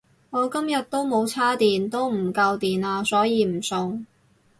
[0.31, 4.03] 我今日都冇叉電都唔夠電呀所以唔送